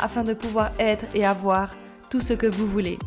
[0.00, 1.74] afin de pouvoir être et avoir
[2.10, 2.98] tout ce que vous voulez.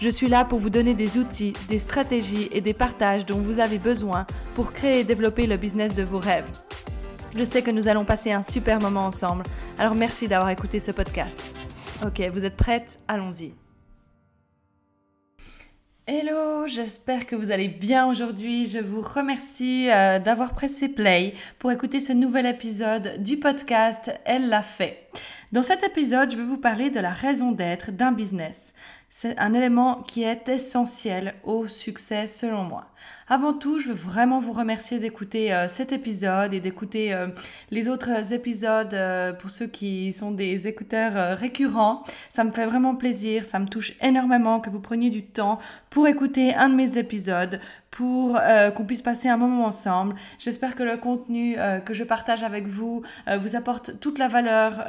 [0.00, 3.60] Je suis là pour vous donner des outils, des stratégies et des partages dont vous
[3.60, 6.50] avez besoin pour créer et développer le business de vos rêves.
[7.36, 9.44] Je sais que nous allons passer un super moment ensemble,
[9.78, 11.40] alors merci d'avoir écouté ce podcast.
[12.04, 12.98] Ok, vous êtes prêtes?
[13.06, 13.54] Allons-y.
[16.08, 18.66] Hello, j'espère que vous allez bien aujourd'hui.
[18.66, 24.48] Je vous remercie euh, d'avoir pressé play pour écouter ce nouvel épisode du podcast Elle
[24.48, 25.08] l'a fait.
[25.52, 28.72] Dans cet épisode, je vais vous parler de la raison d'être d'un business.
[29.10, 32.86] C'est un élément qui est essentiel au succès selon moi.
[33.28, 37.28] Avant tout, je veux vraiment vous remercier d'écouter euh, cet épisode et d'écouter euh,
[37.70, 42.02] les autres épisodes euh, pour ceux qui sont des écouteurs récurrents.
[42.30, 45.58] Ça me fait vraiment plaisir, ça me touche énormément que vous preniez du temps
[45.90, 47.60] pour écouter un de mes épisodes,
[47.92, 48.40] pour
[48.74, 50.16] qu'on puisse passer un moment ensemble.
[50.38, 53.02] J'espère que le contenu que je partage avec vous
[53.40, 54.84] vous apporte toute la valeur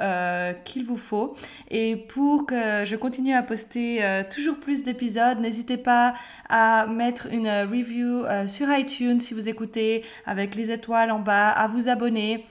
[0.63, 1.35] qu'il vous faut.
[1.69, 6.13] Et pour que je continue à poster toujours plus d'épisodes, n'hésitez pas
[6.49, 11.49] à mettre une review euh, sur iTunes si vous écoutez avec les étoiles en bas,
[11.49, 12.45] à vous abonner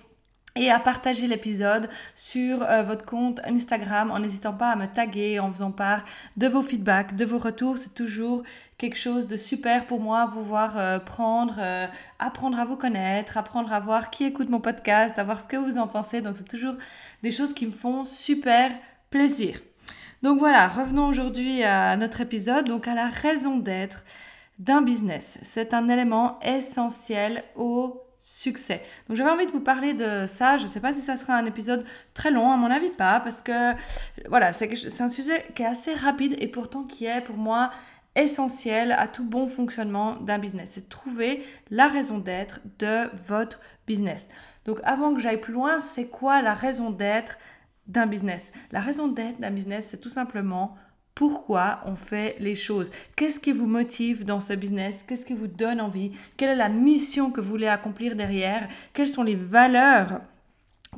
[0.54, 5.40] et à partager l'épisode sur euh, votre compte Instagram en n'hésitant pas à me taguer,
[5.40, 6.04] en faisant part
[6.36, 7.78] de vos feedbacks, de vos retours.
[7.78, 8.42] C'est toujours
[8.78, 11.58] quelque chose de super pour moi, pouvoir euh, prendre,
[12.18, 15.56] apprendre à vous connaître, apprendre à voir qui écoute mon podcast, à voir ce que
[15.56, 16.20] vous en pensez.
[16.20, 16.74] Donc c'est toujours
[17.22, 18.70] des choses qui me font super
[19.10, 19.60] plaisir.
[20.22, 24.04] Donc voilà, revenons aujourd'hui à notre épisode, donc à la raison d'être
[24.58, 25.38] d'un business.
[25.42, 28.82] C'est un élément essentiel au succès.
[29.08, 30.56] Donc j'avais envie de vous parler de ça.
[30.56, 31.84] Je ne sais pas si ça sera un épisode
[32.14, 33.74] très long, à mon avis pas, parce que
[34.28, 37.70] voilà, c'est un sujet qui est assez rapide et pourtant qui est pour moi
[38.14, 40.72] essentiel à tout bon fonctionnement d'un business.
[40.74, 44.28] C'est trouver la raison d'être de votre business.
[44.66, 47.38] Donc avant que j'aille plus loin, c'est quoi la raison d'être
[47.88, 48.52] d'un business?
[48.70, 50.76] La raison d'être d'un business, c'est tout simplement
[51.14, 52.90] pourquoi on fait les choses.
[53.16, 55.04] Qu'est-ce qui vous motive dans ce business?
[55.06, 56.12] Qu'est-ce qui vous donne envie?
[56.36, 58.68] Quelle est la mission que vous voulez accomplir derrière?
[58.92, 60.20] Quelles sont les valeurs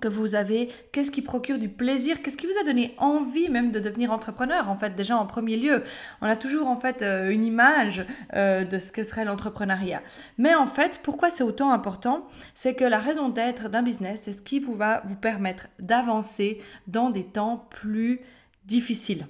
[0.00, 3.70] que vous avez, qu'est-ce qui procure du plaisir, qu'est-ce qui vous a donné envie même
[3.70, 5.84] de devenir entrepreneur en fait déjà en premier lieu?
[6.20, 8.04] On a toujours en fait euh, une image
[8.34, 10.02] euh, de ce que serait l'entrepreneuriat.
[10.36, 12.24] Mais en fait, pourquoi c'est autant important?
[12.54, 16.60] C'est que la raison d'être d'un business, c'est ce qui vous va vous permettre d'avancer
[16.86, 18.20] dans des temps plus
[18.66, 19.26] difficiles.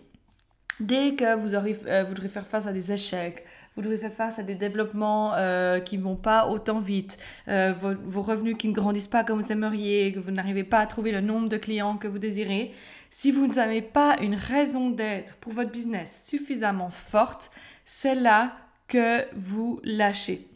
[0.81, 3.45] Dès que vous, aurez, euh, faire face à des échecs,
[3.77, 7.17] vous devrez faire face à des développements euh, qui ne vont pas autant vite,
[7.49, 10.87] euh, vos, revenus qui ne grandissent pas comme vous aimeriez, que vous n'arrivez pas à
[10.87, 12.73] trouver le nombre de clients que vous désirez,
[13.11, 17.53] si vous n'avez pas une raison d'être pour votre business suffisamment forte,
[17.85, 18.57] c'est là
[18.89, 20.49] que vous lâchez.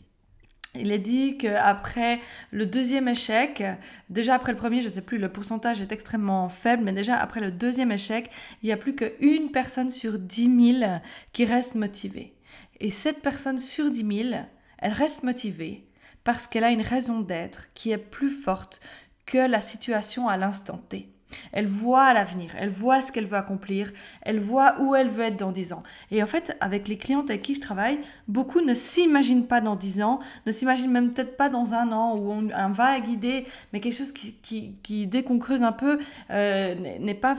[0.78, 2.20] Il est dit qu'après
[2.52, 3.62] le deuxième échec,
[4.10, 7.16] déjà après le premier, je ne sais plus, le pourcentage est extrêmement faible, mais déjà
[7.16, 8.30] après le deuxième échec,
[8.62, 10.92] il n'y a plus qu'une personne sur 10 000
[11.32, 12.34] qui reste motivée.
[12.80, 14.34] Et cette personne sur 10 000,
[14.78, 15.84] elle reste motivée
[16.24, 18.80] parce qu'elle a une raison d'être qui est plus forte
[19.26, 21.08] que la situation à l'instant T.
[21.52, 23.90] Elle voit l'avenir, elle voit ce qu'elle veut accomplir,
[24.22, 25.82] elle voit où elle veut être dans 10 ans.
[26.10, 29.76] Et en fait, avec les clientes avec qui je travaille, beaucoup ne s'imaginent pas dans
[29.76, 33.80] 10 ans, ne s'imaginent même peut-être pas dans un an ou un vague idée, mais
[33.80, 34.34] quelque chose qui,
[34.82, 35.98] qui, dès qu'on creuse un peu,
[36.30, 37.36] euh, n'est pas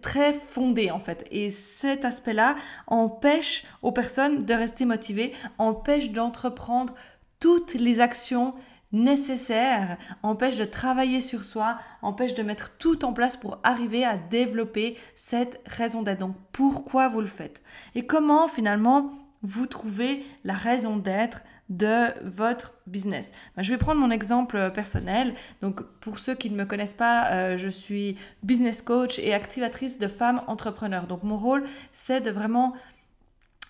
[0.00, 1.26] très fondé en fait.
[1.30, 2.56] Et cet aspect-là
[2.86, 6.94] empêche aux personnes de rester motivées, empêche d'entreprendre
[7.40, 8.54] toutes les actions
[8.92, 14.16] nécessaire, empêche de travailler sur soi, empêche de mettre tout en place pour arriver à
[14.16, 16.20] développer cette raison d'être.
[16.20, 17.62] Donc pourquoi vous le faites?
[17.94, 19.12] Et comment finalement
[19.42, 23.30] vous trouvez la raison d'être de votre business?
[23.56, 25.34] Ben, je vais prendre mon exemple personnel.
[25.60, 29.98] Donc, pour ceux qui ne me connaissent pas, euh, je suis business coach et activatrice
[29.98, 31.06] de femmes entrepreneurs.
[31.06, 32.74] Donc, mon rôle, c'est de vraiment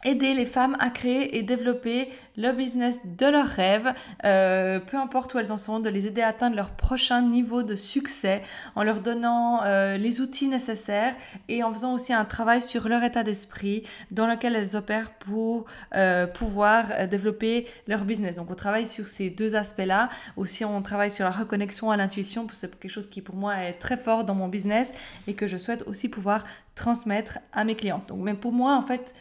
[0.05, 3.93] aider les femmes à créer et développer le business de leurs rêves,
[4.25, 7.65] euh, peu importe où elles en sont, de les aider à atteindre leur prochain niveau
[7.65, 8.43] de succès
[8.77, 11.15] en leur donnant euh, les outils nécessaires
[11.49, 15.65] et en faisant aussi un travail sur leur état d'esprit dans lequel elles opèrent pour
[15.95, 18.37] euh, pouvoir développer leur business.
[18.37, 20.11] Donc on travaille sur ces deux aspects-là.
[20.37, 23.75] Aussi on travaille sur la reconnexion à l'intuition, c'est quelque chose qui pour moi est
[23.75, 24.93] très fort dans mon business
[25.27, 26.45] et que je souhaite aussi pouvoir
[26.77, 28.07] transmettre à mes clientes.
[28.09, 29.13] Donc même pour moi en fait,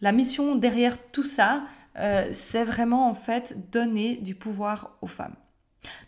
[0.00, 1.64] la mission derrière tout ça,
[1.98, 5.34] euh, c'est vraiment en fait donner du pouvoir aux femmes.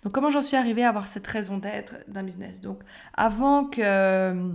[0.02, 2.60] Donc comment j'en suis arrivée à avoir cette raison d'être d'un business?
[2.60, 2.82] Donc
[3.14, 4.52] avant que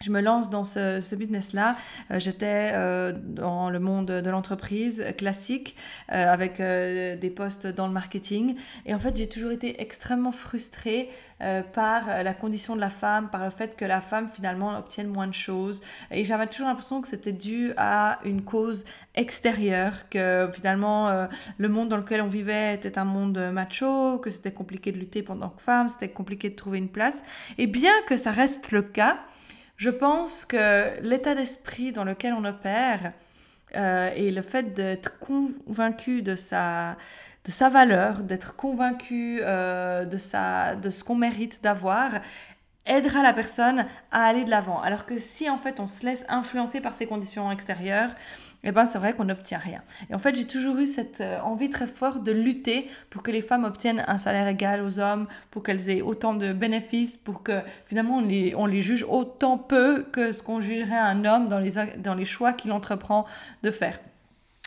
[0.00, 1.76] je me lance dans ce, business-là.
[2.10, 5.76] Euh, j'étais euh, dans le monde de l'entreprise classique
[6.12, 8.56] euh, avec des postes dans le marketing.
[8.86, 11.08] Et en fait, j'ai toujours été extrêmement frustrée
[11.74, 15.26] par la condition de la femme, par le fait que la femme finalement obtienne moins
[15.26, 15.82] de choses.
[16.10, 21.90] Et j'avais toujours l'impression que c'était dû à une cause extérieure, que finalement le monde
[21.90, 25.60] dans lequel on vivait était un monde macho, que c'était compliqué de lutter pendant que
[25.60, 27.24] femme, c'était compliqué de trouver une place.
[27.58, 29.18] Et bien que ça reste le cas,
[29.76, 33.12] je pense que l'état d'esprit dans lequel on opère
[33.76, 36.96] euh, et le fait d'être convaincu de sa,
[37.70, 42.20] valeur, d'être convaincu euh, de, sa, de ce qu'on mérite d'avoir,
[42.86, 44.80] aidera la personne à aller de l'avant.
[44.80, 48.14] Alors que si en fait on se laisse influencer par ces conditions extérieures,
[48.64, 49.82] eh ben c'est vrai qu'on n'obtient rien.
[50.10, 53.30] Et en fait, j'ai toujours eu cette euh, envie très forte de lutter pour que
[53.30, 57.42] les femmes obtiennent un salaire égal aux hommes, pour qu'elles aient autant de bénéfices, pour
[57.42, 61.48] que finalement on les, on les juge autant peu que ce qu'on jugerait un homme
[61.48, 63.26] dans les, dans les choix qu'il entreprend
[63.62, 63.98] de faire.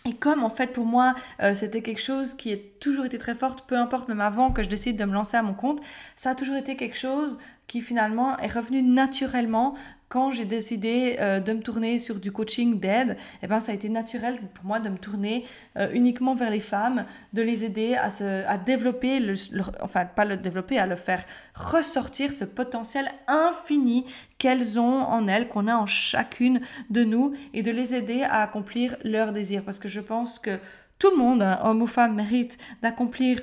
[0.05, 3.35] Et comme en fait pour moi euh, c'était quelque chose qui a toujours été très
[3.35, 5.81] forte, peu importe même avant que je décide de me lancer à mon compte,
[6.15, 9.75] ça a toujours été quelque chose qui finalement est revenu naturellement
[10.09, 13.75] quand j'ai décidé euh, de me tourner sur du coaching d'aide, eh ben, ça a
[13.75, 15.45] été naturel pour moi de me tourner
[15.77, 19.33] euh, uniquement vers les femmes, de les aider à, se, à développer, le,
[19.81, 21.25] enfin pas le développer, à le faire
[21.55, 24.05] ressortir ce potentiel infini
[24.37, 28.43] qu'elles ont en elles, qu'on a en chacune de nous, et de les aider à
[28.43, 29.63] accomplir leurs désirs.
[29.65, 30.57] Parce que je pense que
[30.99, 33.41] tout le monde, hein, homme ou femme, mérite d'accomplir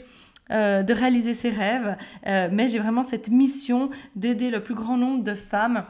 [0.51, 1.97] euh, de réaliser ses rêves,
[2.27, 5.85] mais j'ai vraiment cette mission d'aider le plus grand nombre de femmes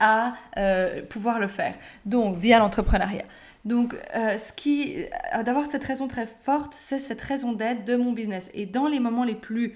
[0.00, 1.74] à euh, pouvoir le faire.
[2.06, 3.24] Donc, via l'entrepreneuriat.
[3.64, 5.04] Donc, euh, ce qui,
[5.34, 8.50] euh, d'avoir cette raison très forte, c'est cette raison d'être de mon business.
[8.54, 9.74] Et dans les moments les plus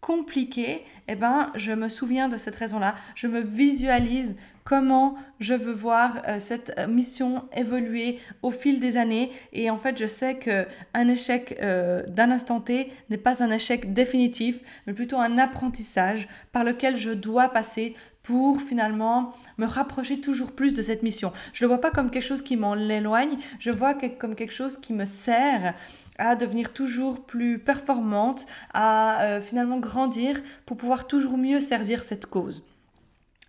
[0.00, 2.94] compliqués, eh ben, je me souviens de cette raison-là.
[3.14, 9.32] Je me visualise comment je veux voir cette mission évoluer au fil des années.
[9.52, 13.94] Et en fait, je sais que un échec d'un instant T n'est pas un échec
[13.94, 17.96] définitif, mais plutôt un apprentissage par lequel je dois passer
[18.26, 21.32] pour finalement me rapprocher toujours plus de cette mission.
[21.52, 24.52] Je ne le vois pas comme quelque chose qui m'en éloigne, je vois comme quelque
[24.52, 25.74] chose qui me sert
[26.18, 32.26] à devenir toujours plus performante, à euh, finalement grandir pour pouvoir toujours mieux servir cette
[32.26, 32.66] cause.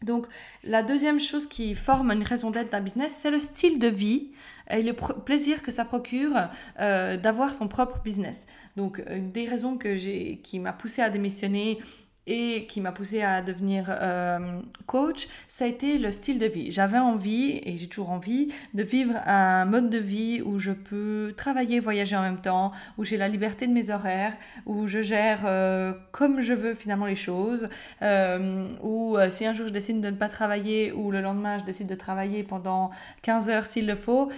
[0.03, 0.27] Donc
[0.63, 4.29] la deuxième chose qui forme une raison d'être d'un business, c'est le style de vie
[4.69, 6.35] et le plaisir que ça procure
[6.79, 8.45] euh, d'avoir son propre business.
[8.75, 9.97] Donc une des raisons que
[10.35, 11.79] qui m'a poussé à démissionner
[12.27, 16.71] et qui m'a poussé à devenir euh, coach, ça a été le style de vie.
[16.71, 21.33] J'avais envie, et j'ai toujours envie, de vivre un mode de vie où je peux
[21.35, 24.35] travailler, voyager en même temps, où j'ai la liberté de mes horaires,
[24.65, 27.69] où je gère euh, comme je veux finalement les choses,
[28.01, 31.63] euh, où si un jour je décide de ne pas travailler ou le lendemain je
[31.63, 32.91] décide de travailler pendant
[33.21, 34.29] 15 heures s'il le faut,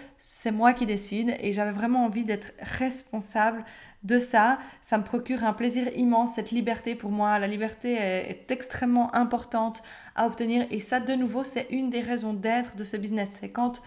[0.42, 3.66] c'est moi qui décide et j'avais vraiment envie d'être responsable
[4.04, 4.58] de ça.
[4.80, 7.40] Ça me procure un plaisir immense, cette liberté pour moi.
[7.40, 9.84] La liberté est, extrêmement importante
[10.16, 13.28] à obtenir et ça, de nouveau, c'est une des raisons d'être de ce business.
[13.38, 13.82] C'est quand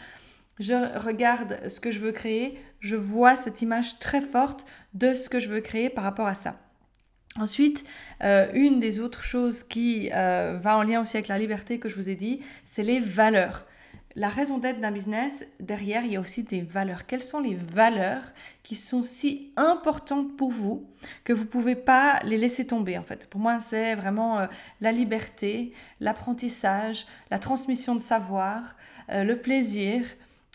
[0.59, 5.31] je regarde ce que je veux créer, je vois cette image très forte de ce
[5.31, 6.57] que je veux créer par rapport à ça.
[7.41, 7.83] Ensuite,
[8.23, 11.89] euh, une des autres choses qui euh, va en lien aussi avec la liberté que
[11.89, 13.65] je vous ai dit, c'est les valeurs
[14.15, 17.07] la raison d'être d'un business, derrière, il y a aussi des valeurs.
[17.07, 18.23] Quelles sont les valeurs
[18.63, 20.87] qui sont si importantes pour vous
[21.25, 23.27] que vous ne pouvez pas les laisser tomber en fait?
[23.29, 24.47] Pour moi, c'est vraiment euh,
[24.81, 28.77] la liberté, l'apprentissage, la transmission de savoir,
[29.11, 30.05] euh, le plaisir,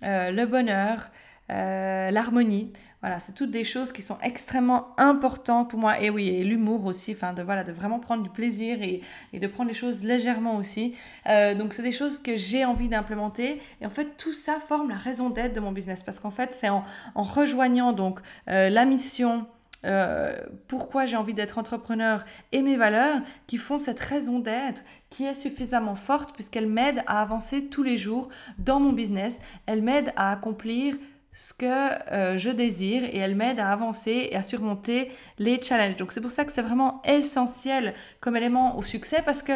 [0.04, 1.10] euh, le bonheur,
[1.50, 2.74] l'harmonie.
[3.02, 6.02] Voilà, c'est toutes des choses qui sont extrêmement importantes pour moi.
[6.02, 9.02] Et oui, et l'humour aussi, enfin de, voilà, de vraiment prendre du plaisir et,
[9.38, 10.96] de prendre les choses légèrement aussi.
[11.28, 13.62] Euh, donc c'est des choses que j'ai envie d'implémenter.
[13.82, 16.02] Et en fait, tout ça forme la raison d'être de mon business.
[16.02, 16.84] Parce qu'en fait, c'est en,
[17.16, 19.46] rejoignant donc euh, la mission,
[19.86, 20.36] euh,
[20.68, 25.36] pourquoi j'ai envie d'être entrepreneur et mes valeurs qui font cette raison d'être qui est
[25.36, 28.28] suffisamment forte puisqu'elle m'aide à avancer tous les jours
[28.58, 29.38] dans mon business.
[29.68, 30.96] Elle m'aide à accomplir
[31.38, 35.96] ce que euh, je désire et elle m'aide à avancer et à surmonter les challenges.
[35.98, 39.52] Donc c'est pour ça que c'est vraiment essentiel comme élément au succès parce que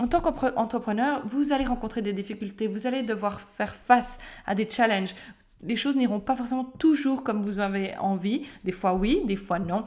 [0.00, 4.68] en tant qu'entrepreneur, vous allez rencontrer des difficultés, vous allez devoir faire face à des
[4.68, 5.14] challenges.
[5.62, 8.48] Les choses n'iront pas forcément toujours comme vous avez envie.
[8.64, 9.84] Des fois oui, des fois non.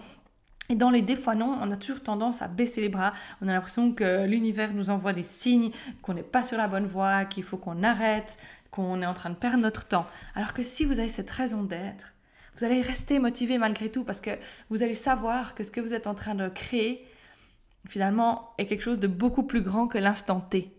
[0.69, 3.13] Et dans les des fois non, on a toujours tendance à baisser les bras.
[3.41, 6.87] On a l'impression que l'univers nous envoie des signes, qu'on n'est pas sur la bonne
[6.87, 8.37] voie, qu'il faut qu'on arrête,
[8.71, 10.05] qu'on est en train de perdre notre temps.
[10.35, 12.13] Alors que si vous avez cette raison d'être,
[12.57, 14.31] vous allez rester motivé malgré tout parce que
[14.69, 17.05] vous allez savoir que ce que vous êtes en train de créer,
[17.87, 20.71] finalement, est quelque chose de beaucoup plus grand que l'instant T.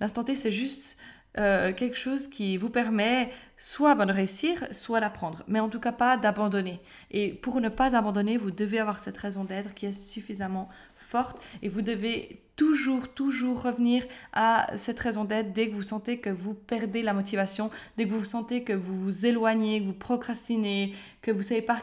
[0.00, 0.96] L'instant T, c'est juste
[1.38, 5.92] euh, quelque chose qui vous permet soit de réussir, soit d'apprendre, mais en tout cas
[5.92, 6.80] pas d'abandonner.
[7.10, 11.42] Et pour ne pas abandonner, vous devez avoir cette raison d'être qui est suffisamment forte
[11.62, 16.28] et vous devez toujours, toujours revenir à cette raison d'être dès que vous sentez que
[16.28, 20.92] vous perdez la motivation, dès que vous sentez que vous vous éloignez, que vous procrastinez,
[21.22, 21.82] que vous savez par,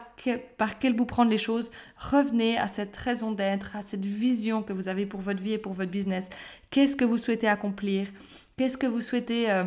[0.58, 4.74] par quel bout prendre les choses, revenez à cette raison d'être, à cette vision que
[4.74, 6.26] vous avez pour votre vie et pour votre business.
[6.68, 8.08] Qu'est-ce que vous souhaitez accomplir?
[8.56, 9.64] Qu'est-ce que vous souhaitez euh,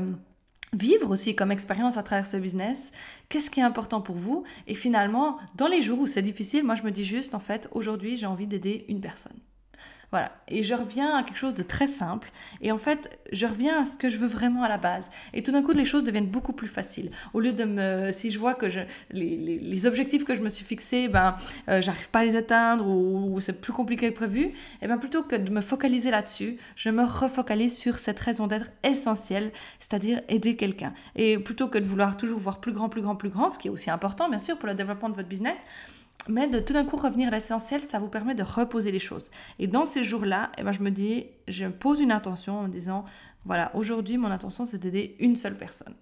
[0.74, 2.92] vivre aussi comme expérience à travers ce business?
[3.30, 4.46] Qu'est-ce qui est important pour vous?
[4.66, 7.70] Et finalement, dans les jours où c'est difficile, moi je me dis juste, en fait,
[7.72, 9.38] aujourd'hui j'ai envie d'aider une personne.
[10.12, 10.32] Voilà.
[10.48, 12.32] Et je reviens à quelque chose de très simple.
[12.62, 15.12] Et en fait, je reviens à ce que je veux vraiment à la base.
[15.34, 17.12] Et tout d'un coup, les choses deviennent beaucoup plus faciles.
[17.34, 18.12] Au lieu de me.
[18.12, 18.80] Si je vois que je,
[19.12, 21.36] les, objectifs que je me suis fixés, ben,
[21.70, 24.98] euh, j'arrive pas à les atteindre ou, c'est plus compliqué que prévu, et eh ben
[24.98, 30.22] plutôt que de me focaliser là-dessus, je me refocalise sur cette raison d'être essentielle, c'est-à-dire
[30.28, 30.94] aider quelqu'un.
[31.16, 33.68] Et plutôt que de vouloir toujours voir plus grand, plus grand, plus grand, ce qui
[33.68, 35.58] est aussi important, bien sûr, pour le développement de votre business,
[36.28, 39.32] mais de tout d'un coup revenir à l'essentiel, ça vous permet de reposer les choses.
[39.58, 42.70] Et dans ces jours-là, eh ben, je me dis, je pose une intention en me
[42.70, 43.06] disant,
[43.46, 45.96] voilà, aujourd'hui, mon intention, c'est d'aider une seule personne.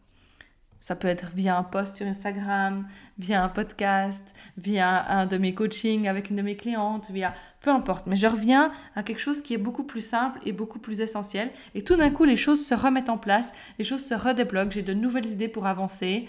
[0.80, 4.24] Ça peut être via un post sur Instagram, via un podcast,
[4.58, 8.06] via un de mes coachings avec une de mes clientes, via peu importe.
[8.06, 11.52] Mais je reviens à quelque chose qui est beaucoup plus simple et beaucoup plus essentiel.
[11.74, 14.84] Et tout d'un coup, les choses se remettent en place, les choses se redébloquent, j'ai
[14.84, 16.28] de nouvelles idées pour avancer.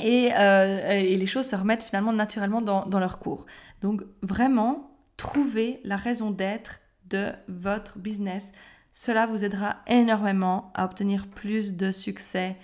[0.00, 3.46] Euh, et, les choses se remettent finalement naturellement dans, leur cours.
[3.80, 8.52] Donc vraiment, trouvez la raison d'être de votre business.
[8.92, 12.56] Cela vous aidera énormément à obtenir plus de succès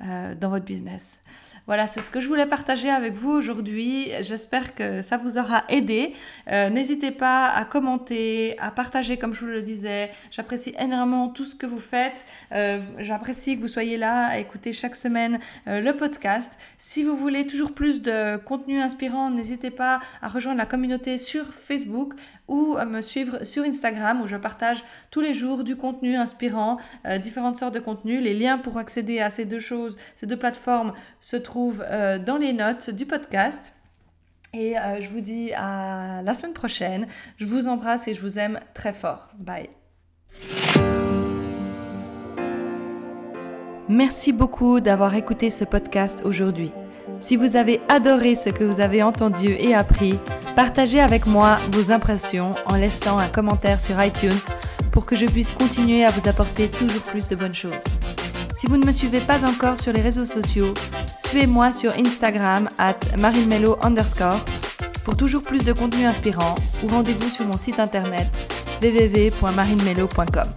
[0.00, 1.22] euh, dans votre business.
[1.66, 4.10] Voilà, c'est ce que je voulais partager avec vous aujourd'hui.
[4.20, 6.14] J'espère que ça vous aura aidé.
[6.52, 10.10] Euh, n'hésitez pas à commenter, à partager comme je vous le disais.
[10.30, 12.24] J'apprécie énormément tout ce que vous faites.
[12.52, 16.58] Euh, j'apprécie que vous soyez là à écouter chaque semaine le podcast.
[16.78, 21.44] Si vous voulez toujours plus de contenu inspirant, n'hésitez pas à rejoindre la communauté sur
[21.46, 22.14] Facebook
[22.48, 26.78] ou à me suivre sur Instagram où je partage tous les jours du contenu inspirant,
[27.22, 28.22] différentes sortes de contenus.
[28.22, 32.36] Les liens pour accéder à ces deux choses, ces deux plateformes se trouvent euh, dans
[32.36, 33.74] les notes du podcast.
[34.54, 37.06] Et euh, je vous dis à la semaine prochaine.
[37.36, 39.28] Je vous embrasse et je vous aime très fort.
[39.38, 39.68] Bye.
[43.88, 46.72] Merci beaucoup d'avoir écouté ce podcast aujourd'hui.
[47.20, 50.18] Si vous avez adoré ce que vous avez entendu et appris,
[50.56, 54.38] partagez avec moi vos impressions en laissant un commentaire sur iTunes
[54.92, 57.84] pour que je puisse continuer à vous apporter toujours plus de bonnes choses.
[58.54, 60.74] Si vous ne me suivez pas encore sur les réseaux sociaux,
[61.24, 62.98] suivez-moi sur Instagram at
[63.82, 64.40] underscore
[65.04, 68.26] pour toujours plus de contenu inspirant ou rendez-vous sur mon site internet
[68.82, 70.48] www.marinemelo.com.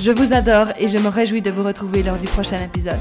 [0.00, 3.00] Je vous adore et je me réjouis de vous retrouver lors du prochain épisode.